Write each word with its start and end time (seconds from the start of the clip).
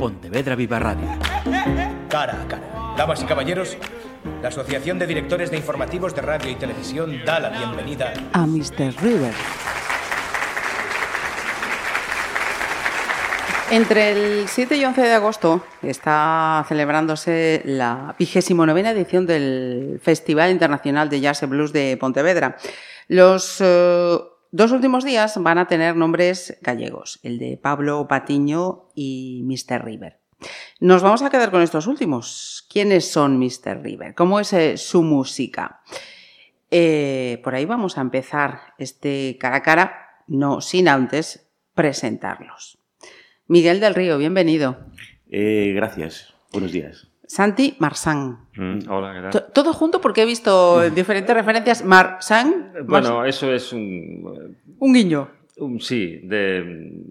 Pontevedra 0.00 0.56
Viva 0.56 0.78
Radio. 0.78 1.06
Cara 2.08 2.40
a 2.40 2.48
cara. 2.48 2.94
Damas 2.96 3.22
y 3.22 3.26
caballeros, 3.26 3.76
la 4.40 4.48
Asociación 4.48 4.98
de 4.98 5.06
Directores 5.06 5.50
de 5.50 5.58
Informativos 5.58 6.14
de 6.14 6.22
Radio 6.22 6.50
y 6.50 6.54
Televisión 6.54 7.20
da 7.26 7.38
la 7.38 7.50
bienvenida 7.50 8.14
a 8.32 8.46
Mr. 8.46 8.94
River. 9.02 9.34
Entre 13.70 14.12
el 14.12 14.48
7 14.48 14.74
y 14.78 14.84
11 14.86 15.02
de 15.02 15.12
agosto 15.12 15.62
está 15.82 16.64
celebrándose 16.66 17.60
la 17.66 18.14
vigésimo 18.18 18.64
novena 18.64 18.92
edición 18.92 19.26
del 19.26 20.00
Festival 20.02 20.50
Internacional 20.50 21.10
de 21.10 21.20
Jazz 21.20 21.42
y 21.42 21.46
Blues 21.46 21.74
de 21.74 21.98
Pontevedra. 21.98 22.56
Los 23.06 23.58
eh, 23.60 24.18
dos 24.52 24.72
últimos 24.72 25.04
días 25.04 25.40
van 25.42 25.58
a 25.58 25.66
tener 25.66 25.96
nombres 25.96 26.58
gallegos, 26.62 27.20
el 27.22 27.38
de 27.38 27.56
Pablo 27.56 28.06
Patiño 28.08 28.88
y 28.94 29.42
Mr. 29.44 29.84
River. 29.84 30.20
Nos 30.80 31.02
vamos 31.02 31.22
a 31.22 31.30
quedar 31.30 31.50
con 31.50 31.62
estos 31.62 31.86
últimos. 31.86 32.66
¿Quiénes 32.70 33.10
son 33.10 33.38
Mr. 33.38 33.82
River? 33.82 34.14
¿Cómo 34.14 34.40
es 34.40 34.52
eh, 34.52 34.76
su 34.76 35.02
música? 35.02 35.80
Eh, 36.70 37.40
por 37.44 37.54
ahí 37.54 37.64
vamos 37.64 37.98
a 37.98 38.00
empezar 38.00 38.74
este 38.78 39.36
cara 39.38 39.56
a 39.56 39.62
cara, 39.62 40.22
no 40.26 40.60
sin 40.60 40.88
antes 40.88 41.50
presentarlos. 41.74 42.78
Miguel 43.46 43.80
del 43.80 43.94
Río, 43.94 44.18
bienvenido. 44.18 44.78
Eh, 45.30 45.72
gracias, 45.74 46.34
buenos 46.52 46.72
días. 46.72 47.09
Santi 47.30 47.76
Marsán. 47.78 48.48
Mm, 48.56 48.90
hola, 48.90 49.14
¿qué 49.14 49.20
tal? 49.38 49.52
Todo 49.52 49.72
junto 49.72 50.00
porque 50.00 50.22
he 50.22 50.26
visto 50.26 50.80
diferentes 50.90 51.32
referencias. 51.32 51.84
Marsán. 51.84 52.72
Bueno, 52.88 53.24
eso 53.24 53.52
es 53.52 53.72
un... 53.72 54.56
Un 54.80 54.92
guiño. 54.92 55.28
un 55.58 55.78
sí, 55.80 56.22
de... 56.24 57.04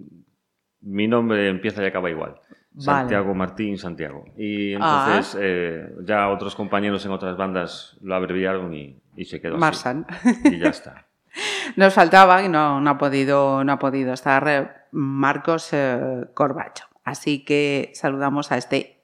Mi 0.81 1.07
nombre 1.07 1.47
empieza 1.47 1.81
y 1.81 1.85
acaba 1.85 2.09
igual. 2.09 2.35
Santiago 2.77 3.33
Martín 3.33 3.77
Santiago. 3.77 4.25
Y 4.37 4.73
entonces 4.73 5.35
Ah. 5.35 5.39
eh, 5.41 5.89
ya 6.03 6.27
otros 6.27 6.53
compañeros 6.53 7.05
en 7.05 7.11
otras 7.11 7.37
bandas 7.37 7.97
lo 8.01 8.13
abreviaron 8.13 8.73
y, 8.73 9.01
y 9.15 9.23
se 9.23 9.39
quedó 9.39 9.53
así. 9.55 9.61
Marsan. 9.61 10.05
Y 10.43 10.59
ya 10.59 10.67
está. 10.69 11.07
Nos 11.77 11.93
faltaba 11.93 12.43
y 12.43 12.49
no, 12.49 12.81
no 12.81 12.89
ha 12.89 12.97
podido, 12.97 13.63
no 13.63 13.71
ha 13.71 13.79
podido 13.79 14.11
estar 14.11 14.45
eh, 14.49 14.69
Marcos 14.91 15.69
eh, 15.71 16.25
Corbacho. 16.33 16.83
Así 17.05 17.45
que 17.45 17.91
saludamos 17.93 18.51
a 18.51 18.57
este 18.57 18.98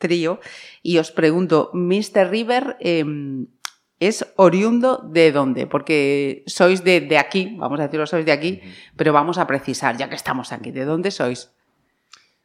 trío 0.00 0.40
y 0.82 0.98
os 0.98 1.12
pregunto, 1.12 1.70
Mr. 1.74 2.28
River 2.28 2.76
eh, 2.80 3.04
es 4.00 4.32
oriundo 4.36 4.98
de 5.12 5.30
dónde? 5.30 5.66
Porque 5.68 6.42
sois 6.46 6.82
de, 6.82 7.00
de 7.02 7.18
aquí, 7.18 7.54
vamos 7.58 7.78
a 7.78 7.84
decirlo, 7.84 8.06
sois 8.06 8.24
de 8.26 8.32
aquí, 8.32 8.60
pero 8.96 9.12
vamos 9.12 9.38
a 9.38 9.46
precisar, 9.46 9.96
ya 9.96 10.08
que 10.08 10.16
estamos 10.16 10.52
aquí, 10.52 10.72
¿de 10.72 10.84
dónde 10.84 11.10
sois? 11.12 11.52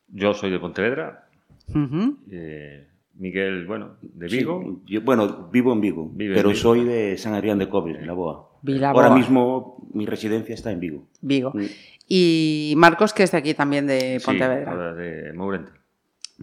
Yo 0.09 0.33
soy 0.33 0.51
de 0.51 0.59
Pontevedra. 0.59 1.27
Eh, 2.31 2.87
Miguel, 3.15 3.65
bueno, 3.65 3.95
de 4.01 4.27
Vigo. 4.27 4.61
Sí, 4.85 4.93
yo, 4.93 5.01
bueno, 5.01 5.49
vivo 5.51 5.71
en 5.73 5.81
Vigo, 5.81 6.09
Vive 6.13 6.33
en 6.33 6.37
pero 6.37 6.49
Vigo. 6.49 6.61
soy 6.61 6.83
de 6.83 7.17
San 7.17 7.33
Adrián 7.33 7.57
de 7.57 7.69
Cobre, 7.69 7.97
en 7.99 8.05
La 8.07 8.13
Boa. 8.13 8.51
Ahora 8.93 9.11
mismo 9.15 9.87
mi 9.93 10.05
residencia 10.05 10.53
está 10.53 10.71
en 10.71 10.79
Vigo. 10.79 11.07
Vigo. 11.21 11.51
Mm. 11.53 11.65
Y 12.07 12.73
Marcos, 12.77 13.13
que 13.13 13.23
es 13.23 13.31
de 13.31 13.37
aquí 13.37 13.53
también 13.53 13.87
de 13.87 14.19
Sí, 14.19 14.25
Pontevedra. 14.25 14.71
ahora 14.71 14.93
de 14.93 15.33
Mourente. 15.33 15.71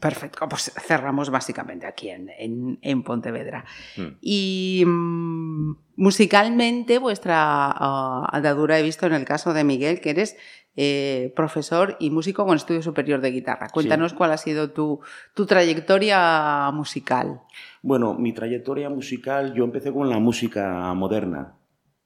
Perfecto, 0.01 0.49
pues 0.49 0.73
cerramos 0.87 1.29
básicamente 1.31 1.87
aquí 1.87 2.09
en, 2.09 2.31
en- 2.39 2.79
en 2.81 3.03
Pontevedra. 3.03 3.65
Mm. 3.97 4.03
Y 4.21 4.85
mm, 4.87 5.77
musicalmente, 5.97 6.99
vuestra 6.99 7.37
ah, 7.39 8.27
andadura 8.33 8.79
he 8.79 8.83
visto 8.83 9.07
en 9.07 9.13
el 9.13 9.25
caso 9.25 9.53
de 9.53 9.65
Miguel, 9.65 10.01
que 10.01 10.11
eres 10.11 10.37
eh, 10.77 11.33
profesor 11.37 11.97
y 12.01 12.09
músico 12.09 12.47
con 12.47 12.57
estudio 12.57 12.83
superior 12.83 13.21
de 13.21 13.31
guitarra. 13.33 13.69
Cuéntanos 13.69 14.15
cuál 14.15 14.33
ha 14.33 14.39
sido 14.39 14.71
tu, 14.71 15.01
tu 15.35 15.45
trayectoria 15.45 16.71
musical. 16.73 17.43
Bueno, 17.83 18.15
mi 18.15 18.33
trayectoria 18.33 18.89
musical, 18.89 19.53
yo 19.53 19.65
empecé 19.65 19.93
con 19.93 20.09
la 20.09 20.19
música 20.19 20.95
moderna, 20.95 21.53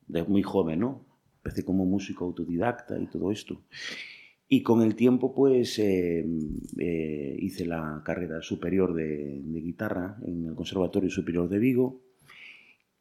de 0.08 0.24
muy 0.24 0.42
joven, 0.42 0.80
¿no? 0.80 1.04
Empecé 1.44 1.64
como 1.64 1.84
músico 1.84 2.24
autodidacta 2.24 2.98
y 2.98 3.06
todo 3.06 3.30
esto. 3.30 3.60
Y 4.48 4.62
con 4.62 4.82
el 4.82 4.94
tiempo, 4.94 5.34
pues, 5.34 5.78
eh, 5.78 6.24
eh, 6.78 7.36
hice 7.40 7.66
la 7.66 8.02
carrera 8.04 8.42
superior 8.42 8.94
de, 8.94 9.40
de 9.42 9.60
guitarra 9.60 10.18
en 10.24 10.46
el 10.46 10.54
Conservatorio 10.54 11.10
Superior 11.10 11.48
de 11.48 11.58
Vigo. 11.58 12.00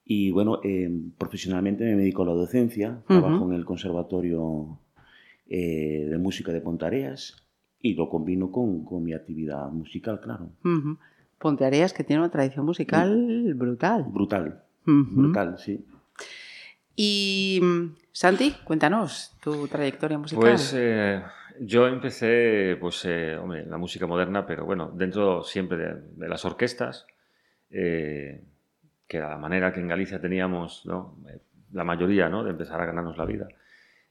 Y 0.03 0.31
bueno, 0.31 0.59
eh, 0.63 0.89
profesionalmente 1.17 1.83
me 1.83 1.95
dedico 1.95 2.23
a 2.23 2.27
la 2.27 2.33
docencia, 2.33 3.01
trabajo 3.07 3.47
en 3.47 3.53
el 3.53 3.65
Conservatorio 3.65 4.79
eh, 5.47 6.07
de 6.09 6.17
Música 6.17 6.51
de 6.51 6.61
Pontareas 6.61 7.43
y 7.79 7.93
lo 7.95 8.09
combino 8.09 8.51
con, 8.51 8.83
con 8.85 9.03
mi 9.03 9.13
actividad 9.13 9.69
musical, 9.71 10.19
claro. 10.21 10.49
Ujú. 10.63 10.97
Ponteareas, 11.39 11.93
que 11.93 12.03
tiene 12.03 12.21
una 12.21 12.31
tradición 12.31 12.65
musical 12.65 13.53
brutal. 13.55 14.05
Brutal, 14.11 14.63
Ujú. 14.87 15.21
brutal, 15.21 15.57
sí. 15.59 15.85
Y 16.95 17.59
mm, 17.61 17.95
Santi, 18.11 18.55
cuéntanos 18.63 19.35
tu 19.41 19.67
trayectoria 19.67 20.17
musical. 20.17 20.41
Pues 20.41 20.73
eh, 20.77 21.21
yo 21.59 21.87
empecé, 21.87 22.77
pues, 22.79 23.05
eh, 23.05 23.37
hombre, 23.37 23.65
la 23.65 23.77
música 23.77 24.07
moderna, 24.07 24.45
pero 24.45 24.65
bueno, 24.65 24.91
dentro 24.93 25.43
siempre 25.43 25.77
de, 25.77 25.95
de 26.15 26.27
las 26.27 26.45
orquestas, 26.45 27.05
eh, 27.69 28.43
que 29.07 29.17
era 29.17 29.29
la 29.29 29.37
manera 29.37 29.73
que 29.73 29.79
en 29.79 29.87
Galicia 29.87 30.19
teníamos, 30.19 30.85
¿no? 30.85 31.17
La 31.73 31.83
mayoría, 31.83 32.29
¿no? 32.29 32.43
De 32.43 32.51
empezar 32.51 32.79
a 32.81 32.85
ganarnos 32.85 33.17
la 33.17 33.25
vida. 33.25 33.47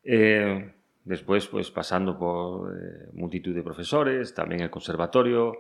Eh, 0.03 0.73
después, 1.05 1.47
pues, 1.47 1.71
pasando 1.71 2.19
por 2.19 2.77
eh, 2.77 3.09
multitud 3.15 3.55
de 3.55 3.62
profesores, 3.62 4.34
también 4.34 4.61
el 4.61 4.71
conservatorio, 4.71 5.59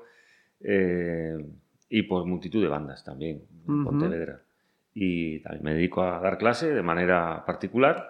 y 0.60 2.02
por 2.04 2.24
multitud 2.24 2.62
de 2.62 2.68
bandas 2.68 3.04
también, 3.04 3.42
en. 3.66 3.84
Pontevedra. 3.84 4.40
Y 4.94 5.40
también 5.40 5.64
me 5.64 5.74
dedico 5.74 6.02
a 6.02 6.20
dar 6.20 6.38
clase 6.38 6.70
de 6.70 6.82
manera 6.82 7.44
particular 7.44 8.08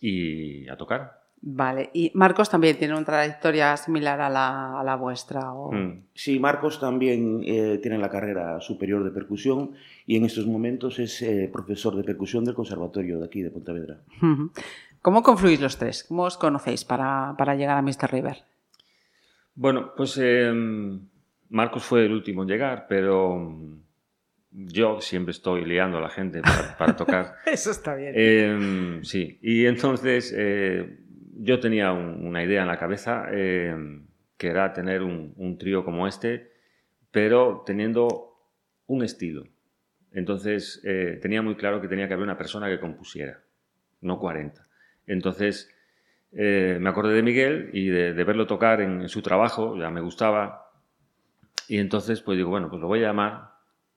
y 0.00 0.68
a 0.68 0.76
tocar. 0.76 1.22
Vale, 1.46 1.90
y 1.92 2.10
Marcos 2.14 2.48
también 2.48 2.78
tiene 2.78 2.94
una 2.94 3.04
trayectoria 3.04 3.76
similar 3.76 4.18
a 4.22 4.30
la, 4.30 4.80
a 4.80 4.82
la 4.84 4.96
vuestra. 4.96 5.52
o- 5.52 5.72
Mm. 5.72 6.04
Sí, 6.14 6.38
Marcos 6.40 6.80
también 6.80 7.42
eh, 7.44 7.78
tiene 7.82 7.98
la 7.98 8.08
carrera 8.08 8.60
superior 8.60 9.04
de 9.04 9.10
percusión 9.10 9.72
y 10.06 10.16
en 10.16 10.24
estos 10.24 10.46
momentos 10.46 10.98
es 10.98 11.20
eh, 11.20 11.50
profesor 11.52 11.96
de 11.96 12.04
percusión 12.04 12.44
del 12.44 12.54
Conservatorio 12.54 13.18
de 13.18 13.26
aquí, 13.26 13.42
de 13.42 13.50
Pontevedra. 13.50 14.00
¿Cómo 15.02 15.22
confluís 15.22 15.60
los 15.60 15.76
tres? 15.76 16.04
¿Cómo 16.04 16.22
os 16.22 16.38
conocéis 16.38 16.84
para, 16.86 17.34
para 17.36 17.54
llegar 17.54 17.76
a 17.76 17.82
Mr. 17.82 18.10
River? 18.10 18.38
Bueno, 19.54 19.92
pues 19.94 20.18
eh, 20.22 20.50
Marcos 21.50 21.84
fue 21.84 22.06
el 22.06 22.12
último 22.12 22.42
en 22.42 22.48
llegar, 22.48 22.86
pero 22.88 23.36
yo 24.56 25.00
siempre 25.00 25.32
estoy 25.32 25.64
liando 25.64 25.98
a 25.98 26.00
la 26.00 26.08
gente 26.10 26.40
para, 26.40 26.76
para 26.78 26.96
tocar. 26.96 27.34
Eso 27.46 27.70
está 27.72 27.94
bien. 27.96 28.12
Eh, 28.16 29.00
sí, 29.02 29.38
y 29.42 29.66
entonces 29.66 30.32
eh, 30.36 30.98
yo 31.36 31.58
tenía 31.60 31.92
un- 31.92 32.24
una 32.26 32.42
idea 32.44 32.62
en 32.62 32.68
la 32.68 32.78
cabeza 32.78 33.26
eh, 33.32 33.74
que 34.36 34.46
era 34.48 34.72
tener 34.72 35.02
un, 35.02 35.34
un 35.36 35.58
trío 35.58 35.84
como 35.84 36.06
este, 36.06 36.52
pero 37.10 37.62
teniendo 37.66 38.36
un 38.86 39.02
estilo. 39.02 39.44
Entonces 40.12 40.80
eh, 40.84 41.18
tenía 41.20 41.42
muy 41.42 41.56
claro 41.56 41.80
que 41.80 41.88
tenía 41.88 42.06
que 42.06 42.14
haber 42.14 42.24
una 42.24 42.38
persona 42.38 42.68
que 42.68 42.78
compusiera, 42.78 43.42
no 44.00 44.20
40. 44.20 44.64
Entonces 45.08 45.68
eh, 46.32 46.78
me 46.80 46.88
acordé 46.90 47.14
de 47.14 47.22
Miguel 47.22 47.70
y 47.72 47.88
de, 47.88 48.14
de 48.14 48.24
verlo 48.24 48.46
tocar 48.46 48.80
en, 48.80 49.00
en 49.02 49.08
su 49.08 49.20
trabajo, 49.22 49.76
ya 49.76 49.90
me 49.90 50.00
gustaba. 50.00 50.70
Y 51.68 51.78
entonces 51.78 52.20
pues 52.20 52.36
digo, 52.36 52.50
bueno, 52.50 52.68
pues 52.68 52.80
lo 52.80 52.86
voy 52.86 53.00
a 53.00 53.08
llamar 53.08 53.53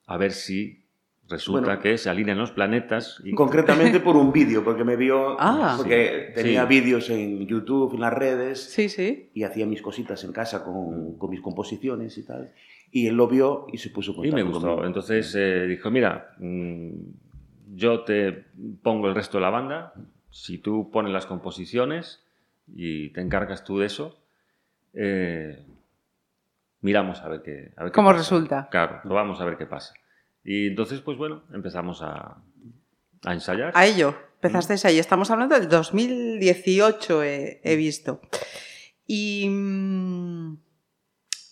a 0.08 0.18
ver 0.18 0.32
si 0.32 0.84
resulta 1.30 1.68
Bueno. 1.68 1.82
que 1.82 1.98
se 1.98 2.10
alinean 2.10 2.38
los 2.38 2.52
planetas. 2.52 3.22
Y, 3.24 3.32
Concretamente 3.34 4.00
por 4.00 4.16
un 4.16 4.32
vídeo, 4.32 4.64
porque 4.64 4.84
me 4.86 4.96
vio, 4.96 5.36
Ah. 5.40 5.76
porque 5.78 6.28
Sí. 6.30 6.42
tenía 6.42 6.64
Sí. 6.64 6.68
vídeos 6.70 7.10
en 7.10 7.46
YouTube, 7.46 7.94
en 7.96 8.00
las 8.02 8.14
redes, 8.14 8.64
Sí, 8.64 8.88
sí. 8.90 9.30
y 9.34 9.44
hacía 9.44 9.66
mis 9.66 9.82
cositas 9.82 10.24
en 10.24 10.32
casa 10.32 10.64
con, 10.64 11.18
con 11.18 11.30
mis 11.30 11.42
composiciones 11.42 12.18
y 12.18 12.24
tal. 12.26 12.52
Y 12.92 13.08
él 13.08 13.16
lo 13.16 13.28
vio 13.28 13.68
y 13.74 13.78
se 13.78 13.90
puso 13.90 14.12
en 14.14 14.18
Y 14.20 14.32
me 14.32 14.42
contacto 14.44 14.50
gustó. 14.52 14.68
conmigo. 14.70 14.88
Entonces 14.88 15.36
eh, 15.36 15.68
dijo, 15.68 15.92
mira, 15.92 16.34
mm, 16.40 16.90
yo 17.76 18.02
te 18.06 18.46
pongo 18.82 19.10
el 19.10 19.16
resto 19.16 19.38
de 19.38 19.42
la 19.42 19.50
banda, 19.50 19.94
si 20.32 20.60
tú 20.60 20.90
pones 20.90 21.12
las 21.12 21.26
composiciones 21.26 22.24
y 22.74 23.10
te 23.10 23.20
encargas 23.20 23.66
tú 23.66 23.80
de 23.80 23.88
eso, 23.88 24.18
eh, 24.94 25.60
miramos 26.88 27.20
a 27.22 27.28
ver 27.28 27.42
qué, 27.44 27.74
a 27.76 27.84
ver 27.84 27.92
qué 27.92 27.96
¿Cómo 27.96 28.10
pasa. 28.10 28.20
resulta? 28.20 28.68
Claro, 28.72 29.02
lo 29.04 29.14
vamos 29.14 29.40
a 29.42 29.46
ver 29.46 29.58
qué 29.58 29.66
pasa. 29.66 29.94
Y 30.44 30.68
entonces, 30.68 31.02
pues 31.02 31.18
bueno, 31.18 31.44
empezamos 31.54 32.02
a, 32.02 32.38
a 33.26 33.34
ensayar. 33.34 33.72
A 33.76 33.86
ello. 33.86 34.16
Empezasteis 34.36 34.86
ahí. 34.86 34.98
Estamos 35.00 35.30
hablando 35.32 35.60
del 35.60 35.68
2018, 35.68 37.24
he, 37.24 37.60
he 37.64 37.76
visto. 37.76 38.22
Y 39.06 39.48
mm, 39.50 40.58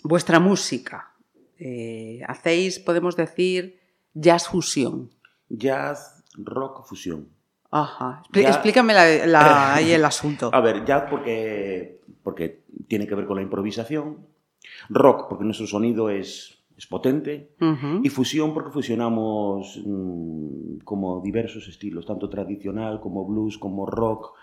vuestra 0.03 0.39
música. 0.39 1.11
eh, 1.57 2.21
hacéis, 2.27 2.79
podemos 2.79 3.15
decir, 3.15 3.79
jazz 4.13 4.47
fusión. 4.47 5.09
Jazz, 5.49 6.23
rock, 6.37 6.85
fusión. 6.87 7.27
Ajá. 7.71 8.23
Explícame 8.33 8.93
la- 8.93 9.25
la- 9.25 9.73
ahí 9.75 9.91
el 9.91 10.05
asunto. 10.05 10.49
A 10.53 10.59
ver, 10.61 10.85
jazz 10.85 11.03
porque, 11.09 12.01
porque 12.23 12.63
tiene 12.87 13.07
que 13.07 13.15
ver 13.15 13.25
con 13.25 13.35
la 13.37 13.41
improvisación 13.41 14.25
Rock, 14.89 15.27
porque 15.29 15.43
nuestro 15.45 15.67
sonido 15.67 16.09
es, 16.09 16.57
es 16.77 16.87
potente. 16.87 17.51
Y 18.03 18.09
fusión, 18.09 18.53
porque 18.53 18.71
fusionamos 18.71 19.81
mm, 19.85 20.77
como 20.83 21.21
diversos 21.21 21.67
estilos, 21.67 22.05
tanto 22.05 22.29
tradicional 22.29 22.99
como 22.99 23.25
blues, 23.25 23.57
como 23.57 23.85
rock, 23.85 24.33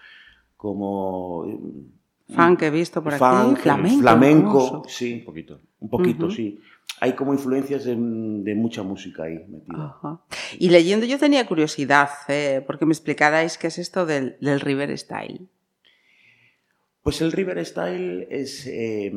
como... 0.57 1.45
mm, 1.47 2.35
Funk 2.35 2.63
he 2.63 2.71
visto 2.71 3.03
por 3.03 3.13
aquí. 3.15 3.19
funk, 3.23 3.59
Flamenco. 3.59 4.01
flamenco, 4.01 4.67
hermoso. 4.67 4.83
sí, 4.89 5.15
Un 5.19 5.25
poquito. 5.25 5.61
un 5.81 5.89
poquito, 5.91 6.31
sí. 6.31 6.59
Hay 7.01 7.15
como 7.15 7.33
influencias 7.35 7.85
de, 7.85 7.97
de 7.97 8.55
mucha 8.55 8.83
música 8.85 9.25
ahí 9.25 9.39
metida. 9.49 9.97
Ajá. 10.01 10.21
Y 10.59 10.71
leyendo 10.71 11.05
yo 11.05 11.19
tenía 11.19 11.47
curiosidad, 11.47 12.09
eh, 12.29 12.63
porque 12.67 12.87
me 12.87 12.93
explicarais 12.93 13.59
qué 13.59 13.67
es 13.67 13.79
esto 13.79 14.07
del, 14.07 14.37
del 14.41 14.61
River 14.61 14.97
Style. 14.97 15.49
Pues 17.03 17.21
el 17.21 17.33
River 17.33 17.65
Style 17.67 18.29
es, 18.31 18.67
eh, 18.69 19.13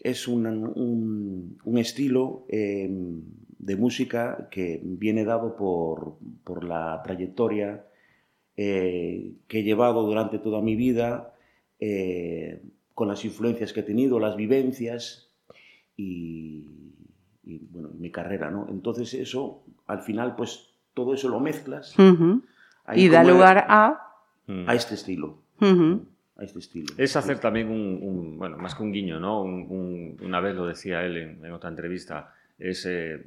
es 0.00 0.28
un, 0.28 0.46
un- 0.46 1.58
un 1.64 1.78
estilo 1.78 2.44
eh, 2.48 2.88
de 3.58 3.76
música 3.76 4.48
que 4.50 4.80
viene 4.82 5.24
dado 5.24 5.56
por, 5.56 6.16
por 6.44 6.64
la 6.64 7.00
trayectoria 7.02 7.84
eh, 8.56 9.32
que 9.46 9.60
he 9.60 9.62
llevado 9.62 10.02
durante 10.04 10.38
toda 10.38 10.60
mi 10.62 10.74
vida, 10.76 11.32
eh, 11.80 12.62
con 12.94 13.08
las 13.08 13.24
influencias 13.24 13.72
que 13.72 13.80
he 13.80 13.84
tenido, 13.84 14.18
las 14.18 14.36
vivencias 14.36 15.28
y, 15.96 16.64
y, 17.44 17.58
bueno, 17.70 17.90
mi 17.98 18.10
carrera, 18.10 18.50
¿no? 18.50 18.66
Entonces 18.68 19.14
eso, 19.14 19.62
al 19.86 20.00
final, 20.02 20.34
pues 20.36 20.70
todo 20.94 21.14
eso 21.14 21.28
lo 21.28 21.38
mezclas 21.40 21.94
Y 22.96 23.08
da 23.08 23.22
lugar 23.34 23.58
a... 23.68 24.00
A 24.66 24.74
este 24.74 24.94
estilo. 24.94 25.38
A 26.38 26.44
este 26.44 26.60
estilo. 26.60 26.94
Es 26.96 27.16
hacer 27.16 27.38
también 27.40 27.68
un, 27.68 27.98
un- 28.00 28.38
bueno, 28.38 28.56
más 28.58 28.74
que 28.74 28.82
un 28.84 28.92
guiño, 28.92 29.18
¿no? 29.18 29.42
Un- 29.42 29.66
un- 29.68 30.16
una 30.24 30.40
vez 30.40 30.54
lo 30.54 30.66
decía 30.66 31.04
él 31.04 31.16
en, 31.16 31.44
en 31.44 31.52
otra 31.52 31.68
entrevista, 31.68 32.32
es 32.58 32.86
eh, 32.86 33.22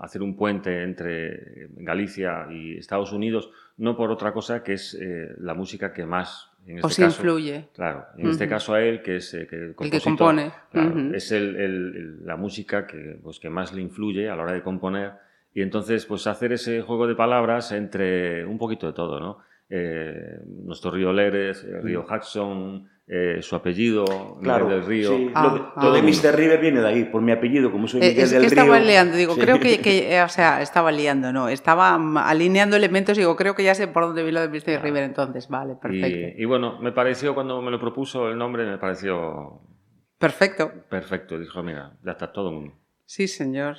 hacer 0.00 0.22
un 0.22 0.36
puente 0.36 0.82
entre 0.82 1.68
Galicia 1.76 2.48
y 2.50 2.76
Estados 2.76 3.12
Unidos, 3.12 3.50
no 3.78 3.96
por 3.96 4.10
otra 4.10 4.32
cosa 4.32 4.62
que 4.62 4.74
es 4.74 4.94
eh, 5.00 5.34
la 5.38 5.54
música 5.54 5.92
que 5.92 6.04
más, 6.04 6.50
en 6.66 6.78
este 6.78 6.86
Os 6.86 6.96
caso, 6.96 7.22
influye. 7.22 7.68
Claro, 7.74 8.06
en 8.18 8.26
este 8.28 8.48
caso 8.48 8.74
a 8.74 8.82
él, 8.82 9.02
que 9.02 9.16
es 9.16 9.32
eh, 9.34 9.46
que 9.48 9.56
el, 9.56 9.74
El 9.78 9.90
que 9.90 10.00
compone. 10.00 10.50
claro, 10.72 11.14
es 11.14 11.30
el- 11.30 11.54
el- 11.56 11.96
el- 11.96 12.26
la 12.26 12.36
música 12.36 12.86
que, 12.88 13.18
pues, 13.22 13.38
que 13.38 13.48
más 13.48 13.72
le 13.72 13.82
influye 13.82 14.28
a 14.28 14.34
la 14.36 14.42
hora 14.42 14.52
de 14.52 14.62
componer. 14.62 15.12
Y 15.54 15.62
entonces, 15.62 16.04
pues 16.04 16.26
hacer 16.26 16.52
ese 16.52 16.82
juego 16.82 17.06
de 17.06 17.14
palabras 17.14 17.72
entre 17.72 18.44
un 18.44 18.58
poquito 18.58 18.86
de 18.88 18.92
todo, 18.92 19.20
¿no? 19.20 19.38
Eh, 19.68 20.38
nuestro 20.64 20.90
río 20.92 21.12
Leres, 21.12 21.64
el 21.64 21.82
río 21.82 22.06
Hudson, 22.08 22.88
eh, 23.08 23.38
su 23.40 23.54
apellido, 23.56 24.04
Mm. 24.38 24.42
Claro, 24.42 24.64
Miguel 24.66 24.80
del 24.80 24.88
Río. 24.88 25.08
sí, 25.16 25.24
lo, 25.26 25.50
de, 25.54 25.60
Ah, 25.74 25.80
lo 25.84 25.92
de 25.92 25.98
ah. 26.00 26.02
Mr. 26.02 26.36
River 26.36 26.60
viene 26.60 26.80
de 26.80 26.88
ahí, 26.88 27.04
por 27.04 27.20
mi 27.22 27.32
apellido, 27.32 27.70
como 27.72 27.86
soy 27.88 28.00
Eh, 28.00 28.08
Miguel 28.10 28.24
es 28.24 28.30
del 28.30 28.42
que 28.42 28.48
Río. 28.50 28.58
estaba 28.62 28.78
liando, 28.80 29.16
digo, 29.16 29.34
Sí. 29.34 29.40
creo 29.40 29.58
que, 29.60 29.78
que, 29.82 30.16
eh, 30.16 30.22
o 30.22 30.28
sea, 30.28 30.62
estaba 30.62 30.90
liando, 30.92 31.32
no, 31.32 31.48
estaba 31.48 31.98
mm, 31.98 32.16
alineando 32.18 32.76
elementos, 32.76 33.16
digo, 33.16 33.34
creo 33.36 33.54
que 33.54 33.64
ya 33.64 33.74
sé 33.74 33.88
por 33.88 34.04
dónde 34.04 34.22
vi 34.22 34.30
lo 34.32 34.40
de 34.40 34.48
Mr. 34.48 34.82
River 34.82 35.02
entonces, 35.04 35.48
vale, 35.48 35.74
perfecto. 35.74 36.38
Y, 36.38 36.42
y 36.42 36.44
bueno, 36.46 36.78
me 36.80 36.92
pareció, 36.92 37.34
cuando 37.34 37.60
me 37.62 37.70
lo 37.70 37.78
propuso 37.80 38.28
el 38.28 38.38
nombre, 38.38 38.64
me 38.66 38.78
pareció 38.78 39.60
Perfecto, 40.18 40.72
perfecto. 40.88 41.38
Dijo, 41.38 41.62
mira, 41.62 41.92
ya 42.04 42.12
está 42.12 42.32
todo 42.32 42.48
en 42.50 42.54
uno. 42.56 42.72
sí, 43.04 43.28
señor. 43.28 43.76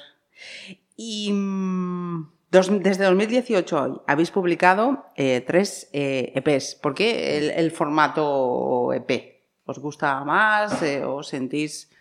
Y 0.95 1.31
mm, 1.33 2.29
dos- 2.51 2.81
desde 2.83 3.05
2018 3.05 3.81
hoy 3.83 3.93
habéis 4.07 4.31
publicado 4.31 5.05
eh, 5.15 5.41
tres 5.45 5.89
eh, 5.93 6.31
EPs. 6.35 6.75
¿Por 6.75 6.93
qué 6.95 7.37
el, 7.37 7.49
el 7.51 7.71
formato 7.71 8.93
EP? 8.93 9.41
¿Os 9.65 9.79
gusta 9.79 10.23
más? 10.23 10.81
Eh, 10.81 11.03
¿Os 11.03 11.27
sentís 11.27 11.91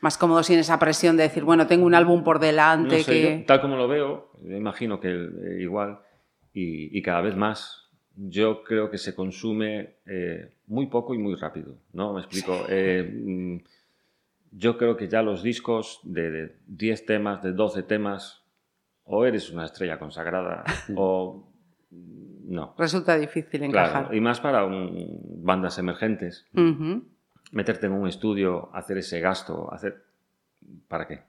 más 0.00 0.18
cómodos 0.18 0.46
sin 0.46 0.58
esa 0.58 0.78
presión 0.80 1.16
de 1.16 1.22
decir, 1.24 1.44
bueno, 1.44 1.66
tengo 1.68 1.86
un 1.86 1.94
álbum 1.94 2.24
por 2.24 2.40
delante 2.40 2.96
No 2.98 3.02
sé, 3.04 3.10
que... 3.12 3.38
yo, 3.40 3.46
tal 3.46 3.60
como 3.60 3.76
lo 3.76 3.86
veo, 3.86 4.30
me 4.42 4.56
imagino 4.56 4.98
que 4.98 5.08
eh, 5.10 5.58
igual 5.60 6.00
y, 6.52 6.96
y 6.96 7.02
cada 7.02 7.20
vez 7.20 7.36
más, 7.36 7.88
yo 8.16 8.64
creo 8.64 8.90
que 8.90 8.98
se 8.98 9.14
consume 9.14 9.94
muy 10.66 10.86
poco 10.86 11.14
y 11.14 11.18
muy 11.18 11.34
rápido, 11.36 11.76
¿no? 11.92 12.12
Me 12.14 12.20
explico. 12.20 12.66
Mm, 12.68 13.58
yo 14.50 14.76
creo 14.76 14.96
que 14.96 15.08
ya 15.08 15.22
los 15.22 15.42
discos 15.42 16.00
de, 16.02 16.30
de 16.30 16.56
10 16.66 17.06
temas, 17.06 17.42
de 17.42 17.52
12 17.52 17.84
temas, 17.84 18.41
o 19.04 19.24
eres 19.26 19.50
una 19.50 19.64
estrella 19.66 19.98
consagrada 19.98 20.64
o 20.96 21.48
no. 21.90 22.74
Resulta 22.78 23.16
difícil 23.16 23.62
encajar. 23.62 24.02
Claro, 24.04 24.14
y 24.16 24.20
más 24.20 24.40
para 24.40 24.64
un- 24.64 25.20
bandas 25.44 25.78
emergentes. 25.78 26.46
Ujú, 26.54 27.04
Meterte 27.52 27.86
en 27.86 27.92
un 27.92 28.08
estudio, 28.08 28.70
hacer 28.74 28.96
ese 28.98 29.20
gasto, 29.20 29.72
hacer... 29.72 30.02
¿Para 30.88 31.06
qué? 31.06 31.20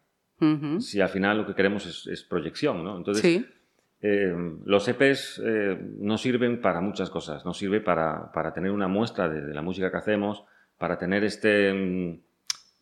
Si 0.80 1.00
al 1.00 1.08
final 1.10 1.38
lo 1.38 1.46
que 1.48 1.56
queremos 1.56 1.86
es, 1.86 2.06
es 2.08 2.24
proyección, 2.24 2.84
¿no? 2.84 2.98
Entonces, 2.98 3.22
Sí. 3.22 3.46
eh, 4.02 4.36
los 4.66 4.86
EPs 4.88 5.42
eh, 5.44 5.78
nos 6.00 6.22
sirven 6.22 6.60
para 6.62 6.82
muchas 6.82 7.10
cosas. 7.10 7.46
Nos 7.46 7.58
sirve 7.58 7.80
para, 7.80 8.30
para 8.34 8.54
tener 8.54 8.72
una 8.72 8.88
muestra 8.90 9.30
de, 9.30 9.42
de 9.42 9.54
la 9.54 9.62
música 9.62 9.90
que 9.90 9.98
hacemos, 9.98 10.44
para 10.78 10.98
tener 10.98 11.24
este, 11.24 11.72
mm, 11.74 12.20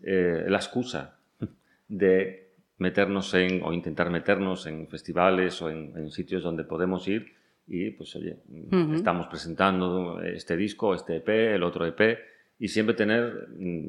eh, 0.04 0.46
la 0.48 0.58
excusa 0.58 1.18
de 1.88 2.51
meternos 2.86 3.34
en, 3.36 3.62
o 3.64 3.72
intentar 3.74 4.10
meternos 4.10 4.66
en 4.66 4.88
festivales 4.88 5.62
o 5.62 5.70
en, 5.70 5.94
en 5.96 6.10
sitios 6.12 6.42
donde 6.44 6.64
podemos 6.64 7.08
ir 7.08 7.32
y, 7.68 7.92
pues, 7.92 8.16
oye, 8.16 8.38
mm, 8.50 8.76
Ujú. 8.76 8.94
estamos 8.96 9.28
presentando 9.28 10.20
este 10.22 10.58
disco, 10.58 10.94
este 10.96 11.18
EP, 11.18 11.30
el 11.56 11.64
otro 11.64 11.86
EP, 11.86 12.18
y 12.60 12.68
siempre 12.68 12.96
tener 12.96 13.48
mm, 13.58 13.86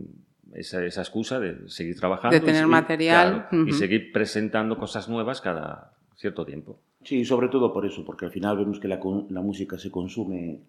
esa, 0.55 0.85
esa 0.85 1.01
excusa 1.01 1.41
de 1.41 1.69
seguir 1.69 1.97
trabajando. 1.99 2.33
De 2.37 2.43
y 2.43 2.47
tener 2.47 2.61
seguir- 2.63 2.71
material, 2.71 3.49
claro, 3.49 3.65
y 3.65 3.71
ujú. 3.71 3.79
seguir 3.79 4.13
presentando 4.13 4.77
cosas 4.77 5.09
nuevas 5.09 5.41
cada 5.41 5.95
cierto 6.17 6.45
tiempo. 6.45 6.79
Sí, 7.03 7.25
sobre 7.25 7.49
todo 7.49 7.73
por 7.73 7.85
eso, 7.87 8.05
porque 8.05 8.27
al 8.27 8.31
final 8.31 8.57
vemos 8.59 8.79
que 8.79 8.89
la, 8.89 9.01
la 9.31 9.41
música 9.41 9.79
se 9.79 9.91
consume 9.91 10.61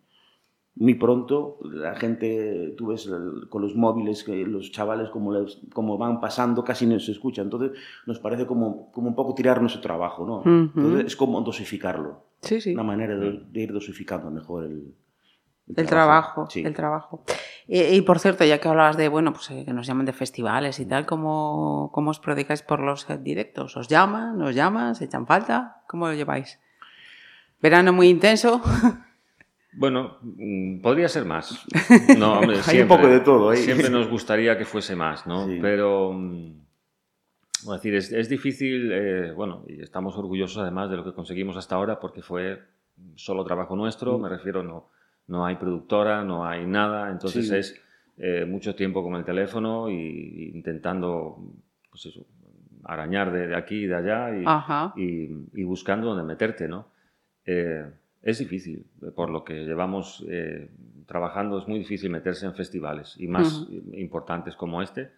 muy 0.76 0.96
pronto. 0.96 1.60
La 1.64 1.96
gente, 1.96 2.74
tú 2.78 2.88
ves 2.88 3.06
el- 3.08 3.48
con 3.50 3.62
los 3.62 3.76
móviles, 3.76 4.24
que 4.24 4.46
los 4.46 4.72
chavales 4.72 5.10
como, 5.10 5.32
les- 5.34 5.60
como 5.74 5.98
van 5.98 6.20
pasando, 6.20 6.64
casi 6.64 6.86
no 6.86 7.00
se 7.00 7.12
escucha. 7.12 7.42
Entonces 7.42 7.72
nos 8.08 8.20
parece 8.20 8.46
como, 8.48 8.92
como 8.92 9.08
un 9.10 9.16
poco 9.16 9.34
tirar 9.36 9.62
nuestro 9.62 9.82
trabajo, 9.82 10.26
¿no? 10.26 10.38
Ujú. 10.40 10.72
Entonces 10.80 11.06
es 11.08 11.16
como 11.16 11.40
dosificarlo. 11.42 12.24
Sí, 12.42 12.60
sí. 12.60 12.74
Una 12.74 12.84
manera 12.84 13.16
de, 13.16 13.44
de 13.52 13.60
ir 13.62 13.72
dosificando 13.72 14.30
mejor 14.32 14.66
el, 14.66 14.94
El 15.76 15.86
trabajo, 15.86 16.50
Sí. 16.50 16.62
el 16.66 16.74
trabajo. 16.74 17.24
Y, 17.68 17.80
y, 17.80 18.02
por 18.02 18.20
cierto, 18.20 18.44
ya 18.44 18.60
que 18.60 18.68
hablabas 18.68 18.98
de, 18.98 19.08
bueno, 19.08 19.32
pues 19.32 19.50
eh, 19.52 19.64
que 19.66 19.72
nos 19.72 19.88
llaman 19.88 20.06
de 20.06 20.12
festivales 20.12 20.80
y 20.82 20.86
tal, 20.86 21.06
¿cómo, 21.06 21.90
cómo 21.94 22.10
os 22.12 22.20
predicáis 22.20 22.62
por 22.64 22.82
los 22.82 23.08
directos? 23.24 23.78
¿Os 23.78 23.88
llaman? 23.88 24.42
¿Os 24.42 24.54
llaman? 24.56 24.96
¿Se 24.96 25.06
echan 25.06 25.26
falta? 25.26 25.84
¿Cómo 25.88 26.08
lo 26.08 26.14
lleváis? 26.14 26.60
¿Verano 27.62 27.94
muy 27.94 28.10
intenso? 28.10 28.60
Bueno, 29.76 30.18
mm, 30.22 30.82
podría 30.82 31.08
ser 31.10 31.26
más. 31.26 31.66
No, 32.18 32.40
hombre, 32.40 32.58
Hay 32.68 32.80
un 32.82 32.88
poco 32.88 33.08
de 33.08 33.20
todo 33.22 33.50
ahí. 33.50 33.58
Siempre 33.58 33.90
nos 33.90 34.08
gustaría 34.10 34.58
que 34.58 34.66
fuese 34.66 34.96
más, 34.96 35.26
¿no? 35.28 35.48
Sí. 35.48 35.60
Pero, 35.62 36.14
mm, 36.14 36.52
es 37.64 37.70
decir, 37.70 37.96
es, 37.96 38.12
es 38.12 38.30
difícil, 38.30 38.92
eh, 38.92 39.32
bueno, 39.32 39.64
y 39.68 39.82
estamos 39.82 40.18
orgullosos 40.18 40.58
además 40.62 40.90
de 40.90 40.98
lo 40.98 41.04
que 41.04 41.14
conseguimos 41.14 41.56
hasta 41.58 41.76
ahora 41.76 42.00
porque 42.00 42.22
fue 42.22 42.62
solo 43.16 43.44
trabajo 43.44 43.76
nuestro, 43.76 44.18
Mm. 44.18 44.22
me 44.22 44.30
refiero, 44.30 44.64
no, 44.64 44.90
no 45.28 45.46
hay 45.46 45.56
productora, 45.56 46.24
no 46.24 46.46
hay 46.46 46.66
nada, 46.66 47.10
entonces 47.10 47.48
Sí. 47.48 47.56
es 47.56 47.80
eh, 48.18 48.46
mucho 48.46 48.76
tiempo 48.76 49.02
con 49.02 49.16
el 49.16 49.24
teléfono 49.26 49.90
y, 49.90 49.96
y 49.96 50.52
intentando, 50.54 51.38
pues 51.90 52.06
eso, 52.06 52.26
arañar 52.84 53.32
de, 53.32 53.48
de 53.48 53.56
aquí 53.56 53.86
y 53.86 53.88
de 53.88 53.96
allá 53.96 54.38
y, 54.38 54.44
Ajá. 54.46 54.94
y, 54.98 55.30
y 55.54 55.64
buscando 55.64 56.08
dónde 56.08 56.24
meterte, 56.24 56.68
¿no? 56.68 56.90
Eh, 57.46 57.86
es 58.24 58.40
difícil, 58.40 58.86
por 59.16 59.30
lo 59.30 59.44
que 59.44 59.66
llevamos 59.66 60.26
eh, 60.30 60.72
trabajando, 61.06 61.60
es 61.60 61.68
muy 61.68 61.80
difícil 61.80 62.10
meterse 62.10 62.46
en 62.46 62.56
festivales 62.56 63.16
y 63.20 63.28
más 63.28 63.68
importantes 63.94 64.56
como 64.56 64.82
este, 64.82 65.12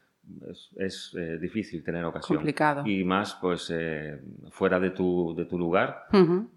es, 0.49 0.71
es, 0.77 1.15
eh, 1.15 1.37
difícil 1.39 1.83
tener 1.83 2.03
ocasión. 2.03 2.37
Complicado. 2.37 2.83
Y 2.85 3.03
más, 3.03 3.37
pues, 3.39 3.71
eh, 3.73 4.19
fuera 4.49 4.79
de 4.79 4.89
tu, 4.89 5.35
de 5.37 5.45
tu 5.45 5.57
lugar, 5.57 6.07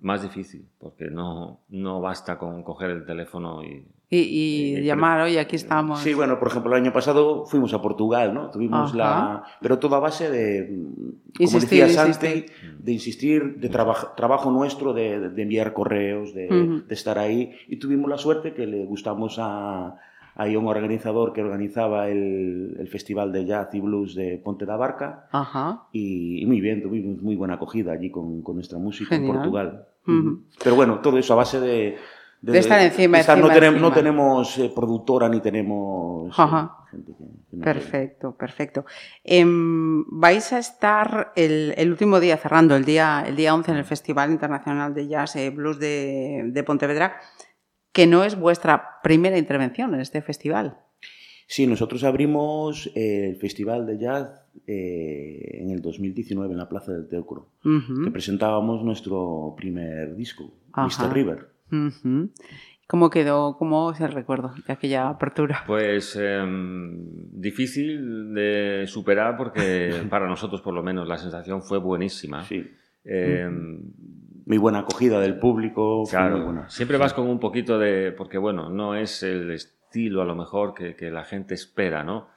más 0.01 0.23
difícil, 0.23 0.67
porque 0.79 1.11
no, 1.11 1.61
no 1.69 2.01
basta 2.01 2.39
con 2.39 2.63
coger 2.63 2.91
el 2.91 3.05
teléfono 3.05 3.63
y... 3.63 3.87
Y, 4.11 4.19
y 4.21 4.77
Eh, 4.77 4.83
llamar, 4.85 5.21
oye, 5.21 5.39
aquí 5.39 5.57
estamos. 5.57 6.01
Sí, 6.01 6.15
bueno, 6.15 6.39
por 6.39 6.49
ejemplo, 6.49 6.75
el 6.75 6.83
año 6.83 6.93
pasado 6.95 7.45
fuimos 7.45 7.75
a 7.75 7.83
Portugal, 7.83 8.33
¿no? 8.33 8.51
Tuvimos 8.51 8.89
Ajá. 8.91 8.97
la... 8.97 9.45
Pero 9.61 9.79
todo 9.79 9.97
a 9.97 10.01
base 10.01 10.31
de, 10.31 10.67
como 10.67 11.23
Insistir, 11.39 11.85
decía 11.85 12.07
insistir. 12.07 12.47
Santi, 12.47 12.53
de 12.83 12.93
insistir, 12.93 13.57
de 13.59 13.69
traba- 13.69 14.15
trabajo 14.17 14.51
nuestro, 14.51 14.95
de, 14.95 15.29
de 15.29 15.43
enviar 15.43 15.75
correos, 15.75 16.33
de, 16.33 16.47
Ujú. 16.49 16.87
de 16.89 16.95
estar 16.95 17.19
ahí. 17.19 17.53
Y 17.69 17.77
tuvimos 17.77 18.09
la 18.09 18.17
suerte 18.17 18.55
que 18.55 18.67
le 18.67 18.87
gustamos 18.87 19.37
a, 19.39 19.97
a 20.35 20.45
un 20.47 20.67
organizador 20.69 21.35
que 21.35 21.43
organizaba 21.43 22.09
el, 22.09 22.77
el 22.79 22.89
Festival 22.89 23.31
de 23.31 23.45
Jazz 23.45 23.75
y 23.75 23.81
Blues 23.81 24.15
de 24.15 24.39
Ponte 24.43 24.65
da 24.65 24.77
Barca. 24.79 25.27
Ajá. 25.33 25.83
Y, 25.93 26.41
y 26.43 26.47
muy 26.47 26.63
bien, 26.63 26.81
tuvimos 26.83 27.21
muy 27.23 27.37
buena 27.37 27.55
acogida 27.55 27.93
allí 27.93 28.11
con, 28.11 28.41
con 28.41 28.55
nuestra 28.55 28.79
música 28.79 29.17
Genial. 29.17 29.31
en 29.31 29.37
Portugal. 29.37 29.85
Ujú. 30.07 30.45
Pero 30.65 30.77
bueno, 30.77 31.01
todo 31.01 31.19
eso 31.19 31.35
a 31.35 31.37
base 31.37 31.61
de... 31.61 31.97
De 32.41 32.59
estar 32.59 32.81
encima, 32.81 33.17
de 33.19 33.23
estar- 33.23 33.37
encima, 33.37 33.49
no, 33.49 33.55
tenemos, 33.55 33.81
no 33.81 33.89
encima. 33.89 33.95
tenemos 34.03 34.59
eh, 34.59 34.73
productora 34.75 35.29
ni 35.29 35.41
tenemos 35.41 36.29
eh, 36.31 36.43
Ajá. 36.43 36.77
gente 36.91 37.13
que, 37.13 37.25
que 37.51 37.57
Perfecto, 37.63 38.37
perfecto. 38.37 38.85
Em, 39.25 40.05
vais 40.09 40.53
a 40.53 40.59
estar 40.59 41.33
el, 41.35 41.75
último 41.91 42.21
día 42.21 42.37
cerrando, 42.37 42.77
el 42.77 42.85
día, 42.85 43.25
el 43.27 43.35
día 43.35 43.55
11 43.55 43.73
en 43.73 43.77
el 43.79 43.85
Festival 43.85 44.31
Internacional 44.31 44.95
de 44.95 45.09
Jazz 45.09 45.35
eh, 45.37 45.51
Blues 45.51 45.79
de, 45.81 46.45
de 46.47 46.63
Pontevedra, 46.63 47.17
que 47.93 48.07
no 48.07 48.23
es 48.23 48.39
vuestra 48.39 49.01
primera 49.03 49.37
intervención 49.37 49.93
en 49.95 50.01
este 50.01 50.23
festival. 50.23 50.79
Sí, 51.49 51.67
nosotros 51.67 52.05
abrimos 52.05 52.91
el 52.95 53.35
Festival 53.37 53.87
de 53.87 53.99
Jazz 53.99 54.45
eh, 54.67 55.59
en 55.63 55.71
el 55.71 55.81
2019 55.81 56.53
en 56.53 56.59
la 56.59 56.69
Plaza 56.69 56.93
del 56.93 57.09
Teucro, 57.09 57.49
que 57.63 58.11
presentábamos 58.13 58.85
nuestro 58.85 59.55
primer 59.57 60.15
disco, 60.15 60.53
Mr. 60.77 61.11
River. 61.13 61.58
¿Cómo 62.89 63.11
quedó? 63.11 63.57
¿Cómo 63.59 63.91
es 63.93 64.01
el 64.01 64.13
recuerdo 64.13 64.53
de 64.67 64.73
aquella 64.73 65.11
apertura? 65.11 65.63
Pues 65.67 66.17
em, 66.17 66.97
difícil 67.33 68.33
de 68.33 68.85
superar 68.87 69.37
porque 69.37 69.91
para 70.11 70.27
nosotros 70.27 70.63
por 70.63 70.73
lo 70.73 70.83
menos 70.83 71.07
la 71.07 71.19
sensación 71.19 71.63
fue 71.63 71.79
buenísima. 71.79 72.43
Sí. 72.45 72.67
Em, 73.05 73.83
muy 74.47 74.57
buena 74.57 74.79
acogida 74.79 75.21
del 75.21 75.39
público. 75.39 76.05
Claro, 76.09 76.65
siempre 76.69 76.97
vas 76.97 77.13
con 77.13 77.29
un 77.29 77.39
poquito 77.39 77.79
de... 77.79 78.13
porque 78.13 78.39
bueno, 78.39 78.71
no 78.71 78.95
es 78.95 79.23
el 79.23 79.51
estilo 79.51 80.23
a 80.23 80.25
lo 80.25 80.35
mejor 80.35 80.73
que, 80.73 80.97
que 80.97 81.11
la 81.11 81.25
gente 81.25 81.53
espera, 81.53 82.03
¿no? 82.03 82.29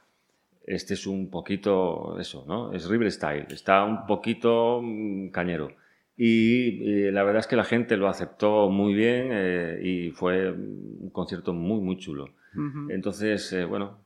Este 0.66 0.94
es 0.94 1.06
un 1.06 1.30
poquito 1.30 2.18
eso, 2.18 2.44
¿no? 2.46 2.72
Es 2.72 2.88
River 2.88 3.10
Style, 3.10 3.46
está 3.50 3.84
un 3.84 4.06
poquito 4.06 4.80
mm, 4.82 5.30
cañero. 5.30 5.70
Y, 6.16 7.10
la 7.10 7.22
verdad 7.22 7.40
es 7.40 7.46
que 7.46 7.56
la 7.56 7.64
gente 7.64 7.96
lo 7.96 8.08
aceptó 8.08 8.68
muy 8.68 8.94
bien 8.94 9.30
eh, 9.32 9.80
y 9.82 10.10
fue 10.10 10.52
un 10.52 11.10
concierto 11.10 11.52
muy, 11.52 11.80
muy 11.80 11.96
chulo. 11.96 12.26
Entonces, 12.90 13.52
eh, 13.52 13.64
bueno. 13.64 13.98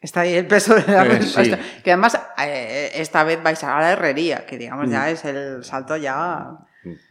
Está 0.00 0.20
ahí 0.20 0.34
el 0.34 0.46
peso 0.46 0.74
de 0.74 0.86
la 0.86 1.06
eh, 1.06 1.08
respuesta. 1.18 1.58
Que 1.82 1.92
además, 1.92 2.20
esta 2.94 3.24
vez 3.24 3.42
vais 3.42 3.62
a 3.64 3.80
la 3.80 3.92
herrería, 3.92 4.44
que 4.46 4.58
digamos 4.58 4.90
ya 4.90 5.06
mm. 5.06 5.08
es 5.08 5.24
el 5.24 5.64
salto 5.64 5.96
ya 5.96 6.58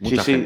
sí, 0.03 0.17
sí, 0.17 0.45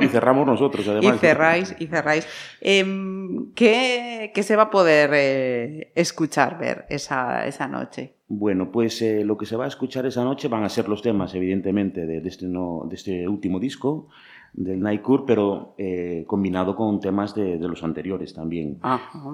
Y, 0.00 0.08
cerramos, 0.08 0.46
nosotros, 0.46 0.86
además. 0.88 1.16
Y 1.16 1.18
cerráis, 1.18 1.76
y 1.78 1.86
cerráis. 1.86 2.26
Em, 2.60 3.52
¿qué, 3.54 4.30
se 4.42 4.56
va 4.56 4.64
a 4.64 4.70
poder 4.70 5.10
eh, 5.14 5.92
escuchar, 5.94 6.58
ver 6.58 6.86
esa, 6.88 7.46
esa 7.46 7.66
noche? 7.68 8.13
Bueno, 8.26 8.72
pues 8.72 9.02
eh, 9.02 9.24
lo 9.24 9.36
que 9.36 9.46
se 9.46 9.56
va 9.56 9.64
a 9.64 9.68
escuchar 9.68 10.06
esa 10.06 10.24
noche 10.24 10.48
van 10.48 10.64
a 10.64 10.68
ser 10.68 10.88
los 10.88 11.02
temas, 11.02 11.34
evidentemente, 11.34 12.06
de, 12.06 12.26
este, 12.26 12.46
no, 12.46 12.86
de 12.88 12.94
este 12.96 13.28
último 13.28 13.60
disco, 13.60 14.08
del 14.52 14.80
Nightcure, 14.80 15.24
pero 15.26 15.74
eh, 15.76 16.24
combinado 16.26 16.74
con 16.74 17.00
temas 17.00 17.34
de, 17.34 17.58
los 17.58 17.82
anteriores 17.82 18.32
también, 18.32 18.78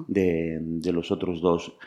de, 0.07 0.59
de, 0.61 0.91
los 0.91 1.11
otros 1.11 1.41
dos. 1.41 1.77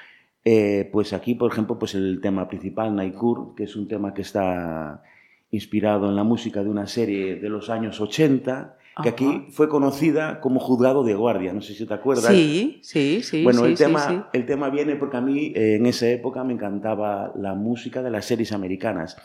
pues 0.93 1.13
aquí, 1.13 1.35
por 1.35 1.53
ejemplo, 1.53 1.79
pues 1.79 1.95
el 1.95 2.21
tema 2.23 2.49
principal, 2.49 2.95
Nightcure, 2.95 3.55
que 3.57 3.65
es 3.65 3.77
un 3.77 3.87
tema 3.87 4.15
que 4.15 4.23
está 4.23 5.03
inspirado 5.51 6.09
en 6.09 6.17
la 6.17 6.25
música 6.25 6.63
de 6.63 6.71
una 6.71 6.87
serie 6.87 7.37
de 7.37 7.49
los 7.49 7.71
años 7.71 8.01
80, 8.01 8.77
que 9.03 9.09
aquí 9.09 9.47
fue 9.51 9.69
conocida 9.69 10.41
como 10.41 10.61
Juzgado 10.61 11.03
de 11.03 11.15
Guardia, 11.15 11.53
no 11.53 11.61
sé 11.61 11.75
si 11.75 11.87
te 11.87 11.95
acuerdas. 11.95 12.27
Sí, 12.27 12.81
sí, 12.83 13.23
sí. 13.23 13.43
Bueno, 13.43 13.65
el, 13.65 13.77
tema, 13.77 14.31
el 14.33 14.47
tema 14.47 14.71
viene 14.71 14.97
porque 14.97 15.17
a 15.17 15.21
mí 15.21 15.53
eh, 15.55 15.77
en 15.77 15.87
esa 15.87 16.09
época 16.09 16.45
me 16.45 16.53
encantaba 16.53 17.33
la 17.37 17.55
música 17.55 18.03
de 18.03 18.11
las 18.11 18.25
series 18.25 18.53
americanas. 18.53 19.17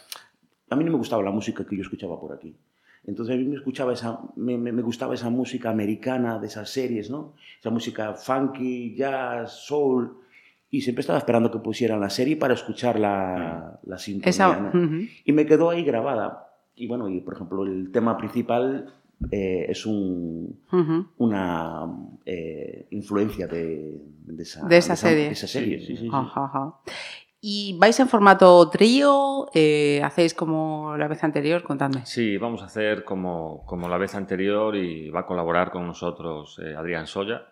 A 0.69 0.75
mí 0.75 0.83
no 0.83 0.91
me 0.91 0.97
gustaba 0.97 1.21
la 1.21 1.31
música 1.31 1.65
que 1.65 1.75
yo 1.75 1.83
escuchaba 1.83 2.19
por 2.19 2.33
aquí. 2.33 2.55
Entonces 3.05 3.35
a 3.35 3.37
mí 3.37 3.45
me, 3.45 3.55
escuchaba 3.55 3.93
esa, 3.93 4.19
me, 4.35 4.57
me, 4.57 4.81
gustaba 4.81 5.13
esa 5.13 5.29
música 5.29 5.69
americana 5.69 6.39
de 6.39 6.47
esas 6.47 6.69
series, 6.69 7.09
¿no? 7.09 7.33
Esa 7.59 7.69
música 7.69 8.13
funky, 8.13 8.95
jazz, 8.95 9.51
soul 9.65 10.17
y 10.71 10.81
siempre 10.81 11.01
estaba 11.01 11.17
esperando 11.17 11.49
que 11.51 11.59
pusieran 11.59 11.99
la 11.99 12.09
serie 12.09 12.37
para 12.37 12.53
escuchar 12.53 12.99
la, 12.99 13.79
la 13.83 13.97
sintonía. 13.97 14.71
Y 15.25 15.31
me 15.31 15.45
quedó 15.45 15.69
ahí 15.69 15.83
grabada. 15.83 16.53
Y 16.75 16.87
bueno, 16.87 17.09
y 17.09 17.19
por 17.21 17.33
ejemplo, 17.33 17.65
el 17.65 17.91
tema 17.91 18.17
principal 18.17 18.93
eh, 19.31 19.65
es 19.69 19.85
un, 19.85 20.61
una 21.17 21.85
eh, 22.25 22.87
influencia 22.91 23.47
de, 23.47 24.01
de, 24.25 24.43
esa, 24.43 24.65
de, 24.67 24.77
esa, 24.77 24.95
serie. 24.95 25.29
esa 25.29 25.47
serie. 25.47 25.79
Sí, 25.85 25.97
sí, 25.97 26.09
¿Y 27.41 27.77
vais 27.79 27.97
en 27.99 28.09
formato 28.09 28.69
trío? 28.69 29.49
Eh, 29.53 30.01
¿Hacéis 30.03 30.33
como 30.33 30.97
la 30.97 31.07
vez 31.07 31.23
anterior? 31.23 31.63
Contadme. 31.63 32.05
Sí, 32.05 32.37
vamos 32.37 32.61
a 32.61 32.65
hacer 32.65 33.05
como, 33.05 33.65
como 33.65 33.87
la 33.87 33.97
vez 33.97 34.15
anterior 34.15 34.75
y 34.75 35.09
va 35.09 35.21
a 35.21 35.25
colaborar 35.25 35.71
con 35.71 35.87
nosotros 35.87 36.59
Adrián 36.59 37.07
Soya 37.07 37.45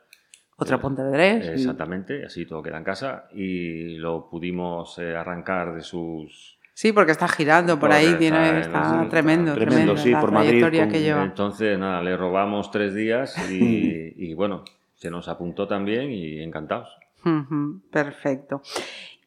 otra 0.60 0.80
Pontevedrés. 0.80 1.48
Exactamente, 1.48 2.26
así 2.26 2.46
todo 2.46 2.64
queda 2.64 2.78
en 2.78 2.84
casa 2.84 3.28
y 3.32 3.96
lo 3.98 4.28
pudimos 4.28 4.98
eh, 4.98 5.16
arrancar 5.16 5.76
de 5.76 5.84
sus... 5.84 6.57
Sí, 6.78 6.92
porque 6.92 7.12
está 7.12 7.28
girando 7.28 7.80
por 7.80 7.92
ahí, 7.92 8.14
tiene, 8.20 8.60
está, 8.60 9.08
tremendo, 9.10 9.56
tremendo, 9.56 9.98
sí, 9.98 10.12
por 10.12 10.32
Madrid. 10.32 10.64
Que 10.92 11.02
lleva. 11.02 11.24
Entonces, 11.24 11.76
nada, 11.80 12.04
le 12.04 12.16
robamos 12.16 12.70
tres 12.70 12.94
días 12.94 13.36
y, 13.50 14.32
bueno, 14.36 14.64
se 14.94 15.10
nos 15.10 15.28
apuntó 15.28 15.68
también 15.68 16.12
y 16.12 16.40
encantados. 16.40 16.96
perfecto. 17.90 18.62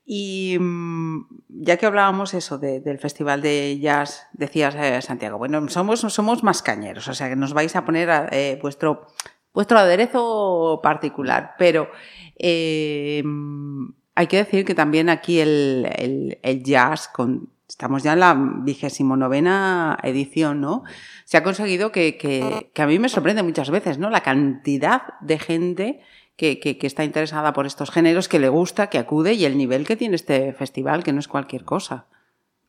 Y 0.06 0.58
mm, 0.60 1.26
ya 1.48 1.76
que 1.76 1.86
hablábamos 1.86 2.34
eso 2.34 2.56
del 2.56 2.98
Festival 3.00 3.42
de 3.42 3.80
Jazz, 3.80 4.28
decías 4.32 4.76
eh, 4.76 5.02
Santiago, 5.02 5.36
bueno, 5.36 5.68
somos, 5.70 6.02
somos 6.02 6.44
más 6.44 6.62
cañeros, 6.62 7.08
o 7.08 7.14
sea 7.14 7.28
que 7.28 7.34
nos 7.34 7.52
vais 7.52 7.74
a 7.74 7.84
poner 7.84 8.10
a, 8.10 8.28
eh, 8.30 8.60
vuestro 8.62 9.08
vuestro 9.52 9.76
aderezo 9.76 10.78
particular, 10.84 11.56
pero 11.58 11.90
eh, 12.36 13.24
hay 14.14 14.26
que 14.26 14.38
decir 14.38 14.64
que 14.64 14.74
también 14.74 15.08
aquí 15.08 15.40
el, 15.40 16.62
jazz, 16.64 17.08
con, 17.08 17.50
estamos 17.68 18.02
ya 18.02 18.14
en 18.14 18.20
la 18.20 18.36
vigésimo 18.62 19.16
novena 19.16 19.98
edición, 20.02 20.60
¿no? 20.60 20.84
Se 21.24 21.36
ha 21.36 21.42
conseguido 21.42 21.92
que, 21.92 22.70
a 22.76 22.86
mí 22.86 22.98
me 22.98 23.08
sorprende 23.08 23.42
muchas 23.42 23.70
veces, 23.70 23.98
¿no? 23.98 24.10
La 24.10 24.22
cantidad 24.22 25.02
de 25.20 25.38
gente 25.38 26.00
que, 26.36 26.58
que, 26.58 26.78
está 26.86 27.04
interesada 27.04 27.52
por 27.52 27.66
estos 27.66 27.90
géneros, 27.90 28.28
que 28.28 28.38
le 28.38 28.48
gusta, 28.48 28.88
que 28.88 28.98
acude 28.98 29.34
y 29.34 29.44
el 29.44 29.56
nivel 29.56 29.86
que 29.86 29.96
tiene 29.96 30.16
este 30.16 30.52
festival, 30.52 31.04
que 31.04 31.12
no 31.12 31.20
es 31.20 31.28
cualquier 31.28 31.64
cosa. 31.64 32.06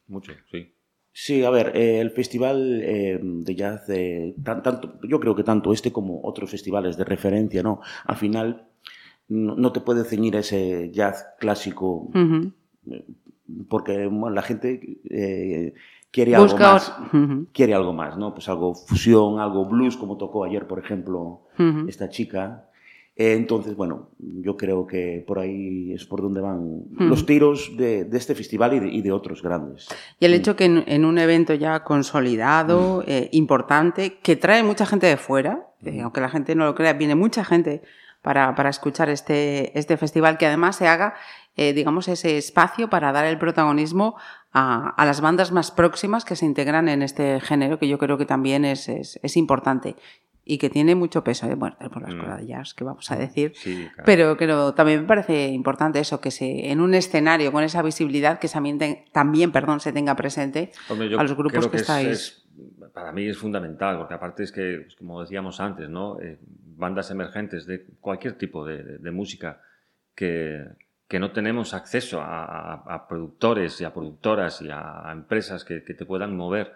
Mucho, 0.08 0.34
sí. 0.52 0.74
Sí, 1.14 1.44
a 1.44 1.50
ver, 1.50 1.76
eh, 1.76 2.00
el 2.00 2.12
festival 2.12 2.82
eh, 2.84 3.20
de 3.22 3.56
jazz, 3.56 3.90
eh, 3.90 4.34
tanto, 4.44 4.98
yo 5.04 5.20
creo 5.20 5.36
que 5.36 5.44
tanto 5.44 5.74
este 5.74 5.92
como 5.92 6.22
otros 6.24 6.50
festivales 6.50 6.96
de 6.96 7.04
referencia, 7.04 7.62
¿no? 7.62 7.82
Al 8.06 8.16
final 8.16 8.71
no, 9.32 9.72
te 9.72 9.80
puede 9.80 10.04
ceñir 10.04 10.36
ese 10.36 10.92
jazz 10.92 11.26
clásico 11.40 12.10
porque 13.70 14.10
la 14.32 14.42
gente 14.42 15.02
quiere 16.12 16.36
algo 16.36 16.58
más, 16.58 16.94
quiere 17.54 17.74
algo 17.74 17.94
más, 17.94 18.18
¿no? 18.18 18.34
Pues 18.34 18.50
algo 18.50 18.76
fusión, 18.76 19.40
algo 19.40 19.66
blues, 19.66 19.98
como 19.98 20.18
tocó 20.18 20.44
ayer, 20.44 20.68
por 20.68 20.80
ejemplo, 20.80 21.42
esta 21.88 22.10
chica. 22.10 22.66
Eh, 23.16 23.34
entonces, 23.34 23.76
bueno, 23.76 24.10
yo 24.20 24.56
creo 24.56 24.88
que 24.88 25.24
por 25.28 25.40
ahí 25.40 25.94
es 25.94 26.06
por 26.06 26.22
donde 26.22 26.42
van 26.42 26.84
los 26.98 27.26
tiros 27.26 27.76
de, 27.78 28.08
este 28.14 28.36
festival 28.36 28.74
y 28.92 29.02
de, 29.02 29.12
otros 29.12 29.42
grandes. 29.42 29.88
Y 30.20 30.26
el 30.26 30.34
hecho 30.34 30.56
que 30.56 30.66
en, 30.66 31.06
un 31.06 31.18
evento 31.18 31.54
ya 31.54 31.84
consolidado, 31.84 33.04
eh, 33.06 33.30
importante, 33.34 34.20
que 34.24 34.36
trae 34.36 34.64
mucha 34.64 34.86
gente 34.86 35.08
de 35.08 35.18
fuera, 35.18 35.68
eh, 35.84 36.02
aunque 36.02 36.22
la 36.22 36.30
gente 36.30 36.56
no 36.56 36.66
lo 36.66 36.74
crea, 36.74 36.94
viene 36.94 37.16
mucha 37.16 37.44
gente 37.44 37.82
para, 38.22 38.70
escuchar 38.70 39.10
este, 39.10 39.78
este 39.78 39.98
festival, 39.98 40.38
que 40.38 40.46
además 40.46 40.76
se 40.76 40.88
haga, 40.88 41.16
digamos, 41.56 42.08
ese 42.08 42.38
espacio 42.38 42.90
para 42.90 43.12
dar 43.12 43.26
el 43.26 43.38
protagonismo 43.38 44.16
a, 44.54 44.94
las 45.06 45.22
bandas 45.22 45.52
más 45.52 45.72
próximas 45.72 46.26
que 46.26 46.36
se 46.36 46.46
integran 46.46 46.88
en 46.90 47.02
este 47.02 47.40
género, 47.40 47.78
que 47.80 47.88
yo 47.88 47.98
creo 47.98 48.18
que 48.18 48.26
también 48.26 48.66
es, 48.66 48.90
es 48.90 49.38
importante 49.38 49.96
y 50.44 50.58
que 50.58 50.70
tiene 50.70 50.96
mucho 50.96 51.24
peso, 51.24 51.48
¿eh? 51.48 51.56
bueno, 51.56 51.78
por 51.94 52.02
la 52.02 52.10
escuela 52.10 52.38
de 52.38 52.48
jazz, 52.48 52.74
que 52.74 52.84
vamos 52.84 53.10
a 53.12 53.16
decir, 53.16 53.54
pero, 54.06 54.36
pero 54.38 54.74
también 54.74 55.02
me 55.02 55.08
parece 55.08 55.48
importante 55.50 56.00
eso, 56.00 56.20
que 56.20 56.32
se, 56.32 56.72
en 56.72 56.82
un 56.82 56.94
escenario 56.94 57.52
con 57.52 57.64
esa 57.64 57.82
visibilidad 57.82 58.40
que 58.40 58.48
también, 58.48 58.80
también 59.12 59.52
perdón, 59.52 59.80
se 59.80 59.94
tenga 59.94 60.16
presente 60.16 60.72
a 60.90 61.24
los 61.24 61.36
grupos 61.36 61.68
que, 61.68 61.78
estáis. 61.78 62.44
para 62.94 63.12
mí 63.12 63.28
es 63.28 63.38
fundamental, 63.38 63.98
porque 63.98 64.16
aparte 64.16 64.44
es 64.44 64.52
que, 64.52 64.82
pues, 64.84 64.96
como 64.96 65.22
decíamos 65.22 65.60
antes, 65.60 65.90
¿no? 65.90 66.20
Eh, 66.20 66.40
bandas 66.82 67.12
emergentes 67.12 67.68
de 67.68 67.86
cualquier 68.02 68.34
tipo 68.34 68.66
de, 68.66 69.12
música 69.12 69.62
que, 70.16 70.66
que, 71.08 71.20
no 71.20 71.32
tenemos 71.32 71.76
acceso 71.76 72.20
a, 72.22 73.06
productores 73.08 73.80
y 73.80 73.86
a 73.86 73.94
productoras 73.94 74.62
y 74.64 74.70
a, 74.72 75.10
empresas 75.12 75.64
que, 75.64 75.80
te 75.80 76.06
puedan 76.06 76.36
mover, 76.36 76.74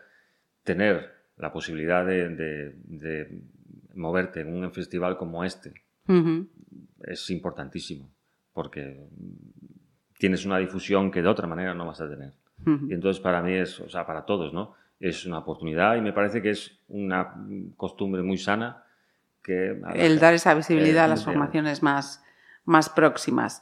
tener 0.64 1.12
la 1.38 1.52
posibilidad 1.52 2.06
de, 2.06 3.42
moverte 3.96 4.42
en 4.42 4.54
un 4.54 4.72
festival 4.72 5.18
como 5.18 5.44
este 5.44 5.74
es 7.04 7.30
importantísimo, 7.32 8.12
porque 8.54 9.08
tienes 10.20 10.46
una 10.46 10.60
difusión 10.60 11.10
que 11.10 11.24
de 11.24 11.28
otra 11.28 11.48
manera 11.48 11.74
no 11.74 11.88
vas 11.88 12.00
a 12.00 12.10
tener. 12.10 12.34
Y 12.66 12.94
entonces 12.94 13.22
para 13.22 13.42
mí 13.42 13.54
es, 13.54 13.80
o 13.80 13.90
sea, 13.90 14.06
para 14.06 14.24
todos, 14.24 14.54
¿no? 14.54 14.76
Es 15.00 15.26
una 15.26 15.40
oportunidad 15.40 15.96
y 15.98 16.02
me 16.02 16.14
parece 16.14 16.42
que 16.42 16.52
es 16.52 16.80
una 16.88 17.34
costumbre 17.76 18.22
muy 18.22 18.38
sana 18.38 18.85
que... 19.46 19.78
El 19.94 20.20
dar 20.20 20.34
esa 20.34 20.54
visibilidad 20.54 21.06
a 21.06 21.08
las 21.08 21.24
formaciones 21.24 21.84
más, 21.84 22.24
más 22.66 22.90
próximas. 22.90 23.62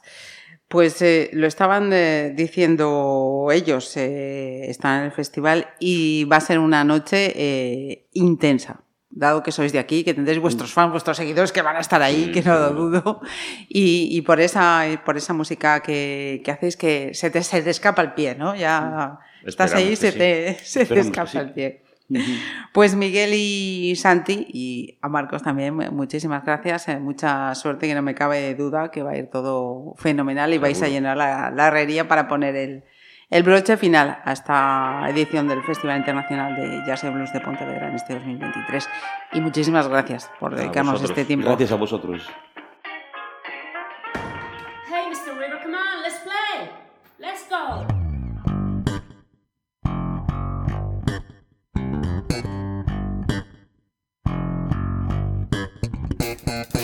Pues 0.68 1.00
eh, 1.02 1.30
lo 1.32 1.46
estaban 1.46 1.92
eh, 1.92 2.32
diciendo 2.34 3.48
ellos, 3.52 3.96
eh, 3.96 4.68
están 4.68 5.00
en 5.00 5.04
el 5.06 5.12
festival 5.12 5.68
y 5.78 6.24
va 6.24 6.38
a 6.38 6.40
ser 6.40 6.58
una 6.58 6.82
noche 6.84 8.08
intensa. 8.12 8.80
Dado 9.10 9.44
que 9.44 9.52
sois 9.52 9.72
de 9.72 9.78
aquí, 9.78 10.02
que 10.02 10.14
tendréis 10.14 10.40
vuestros 10.40 10.72
fans, 10.72 10.90
vuestros 10.90 11.16
seguidores 11.16 11.52
que 11.52 11.62
van 11.62 11.76
a 11.76 11.80
estar 11.80 12.02
ahí, 12.02 12.32
que 12.32 12.42
no 12.42 12.58
lo 12.58 12.70
dudo. 12.70 13.20
Y, 13.68 14.20
por, 14.22 14.40
esa, 14.40 14.82
por 15.04 15.16
esa 15.16 15.32
música 15.32 15.80
que, 15.80 16.42
hacéis 16.48 16.76
que 16.76 17.14
se 17.14 17.30
te, 17.30 17.40
se 17.44 17.62
te 17.62 17.70
escapa 17.70 18.02
el 18.02 18.14
pie, 18.14 18.34
¿no? 18.34 18.56
Ya 18.56 19.20
estás 19.46 19.72
ahí, 19.74 19.94
se, 19.94 20.10
te, 20.10 20.58
se 20.64 20.84
te 20.86 20.98
escapa 20.98 21.38
el 21.38 21.52
pie. 21.52 21.83
Pues 22.72 22.94
Miguel 22.94 23.30
y 23.34 23.94
Santi 23.96 24.46
y 24.48 24.98
a 25.00 25.08
Marcos 25.08 25.42
también, 25.42 25.74
muchísimas 25.74 26.44
gracias. 26.44 26.88
Eh, 26.88 26.98
mucha 26.98 27.54
suerte, 27.54 27.86
que 27.86 27.94
no 27.94 28.02
me 28.02 28.14
cabe 28.14 28.54
duda 28.54 28.90
que 28.90 29.02
va 29.02 29.12
a 29.12 29.16
ir 29.16 29.30
todo 29.30 29.94
fenomenal 29.96 30.52
y 30.52 30.58
vais 30.58 30.82
a 30.82 30.88
llenar 30.88 31.16
la, 31.16 31.52
herrería 31.66 32.06
para 32.06 32.28
poner 32.28 32.56
el, 32.56 32.84
el, 33.30 33.42
broche 33.42 33.76
final 33.76 34.18
a 34.24 34.32
esta 34.32 35.06
edición 35.08 35.48
del 35.48 35.62
Festival 35.62 35.98
Internacional 35.98 36.54
de 36.56 36.82
Jazz 36.86 37.04
y 37.04 37.08
Blues 37.08 37.32
de 37.32 37.40
Pontevedra 37.40 37.88
en 37.88 37.94
este 37.94 38.14
2023. 38.14 38.88
Y 39.32 39.40
muchísimas 39.40 39.88
gracias 39.88 40.30
por 40.38 40.54
dedicarnos 40.54 41.02
este 41.02 41.24
tiempo. 41.24 41.46
Gracias 41.46 41.72
a 41.72 41.76
vosotros. 41.76 42.28
Mm-hmm. 56.34 56.83